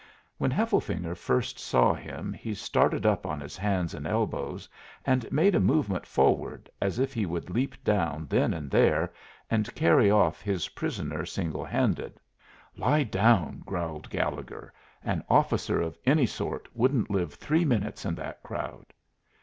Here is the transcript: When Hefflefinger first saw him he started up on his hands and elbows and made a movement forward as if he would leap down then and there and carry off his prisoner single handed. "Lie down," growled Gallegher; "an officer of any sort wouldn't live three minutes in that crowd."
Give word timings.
When 0.39 0.49
Hefflefinger 0.49 1.13
first 1.15 1.59
saw 1.59 1.93
him 1.93 2.33
he 2.33 2.55
started 2.55 3.05
up 3.05 3.27
on 3.27 3.39
his 3.39 3.55
hands 3.55 3.93
and 3.93 4.07
elbows 4.07 4.67
and 5.05 5.31
made 5.31 5.53
a 5.53 5.59
movement 5.59 6.07
forward 6.07 6.71
as 6.81 6.97
if 6.97 7.13
he 7.13 7.27
would 7.27 7.51
leap 7.51 7.75
down 7.83 8.25
then 8.27 8.51
and 8.51 8.71
there 8.71 9.13
and 9.51 9.75
carry 9.75 10.09
off 10.09 10.41
his 10.41 10.69
prisoner 10.69 11.23
single 11.23 11.63
handed. 11.65 12.19
"Lie 12.75 13.03
down," 13.03 13.61
growled 13.63 14.09
Gallegher; 14.09 14.73
"an 15.03 15.23
officer 15.29 15.79
of 15.79 15.99
any 16.03 16.25
sort 16.25 16.67
wouldn't 16.73 17.11
live 17.11 17.35
three 17.35 17.63
minutes 17.63 18.03
in 18.03 18.15
that 18.15 18.41
crowd." 18.41 18.87